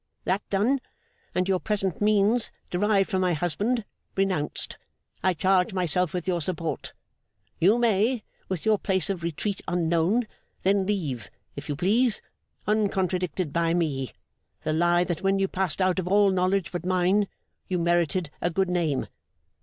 That 0.23 0.41
done, 0.49 0.81
and 1.35 1.47
your 1.47 1.59
present 1.59 2.01
means, 2.01 2.49
derived 2.71 3.11
from 3.11 3.21
my 3.21 3.33
husband, 3.33 3.85
renounced, 4.15 4.79
I 5.23 5.35
charge 5.35 5.73
myself 5.75 6.11
with 6.11 6.27
your 6.27 6.41
support. 6.41 6.93
You 7.59 7.77
may, 7.77 8.23
with 8.49 8.65
your 8.65 8.79
place 8.79 9.11
of 9.11 9.21
retreat 9.21 9.61
unknown, 9.67 10.25
then 10.63 10.87
leave, 10.87 11.29
if 11.55 11.69
you 11.69 11.75
please, 11.75 12.19
uncontradicted 12.67 13.53
by 13.53 13.75
me, 13.75 14.11
the 14.63 14.73
lie 14.73 15.03
that 15.03 15.21
when 15.21 15.37
you 15.37 15.47
passed 15.47 15.79
out 15.79 15.99
of 15.99 16.07
all 16.07 16.31
knowledge 16.31 16.71
but 16.71 16.83
mine, 16.83 17.27
you 17.67 17.77
merited 17.77 18.31
a 18.41 18.49
good 18.49 18.69
name." 18.71 19.05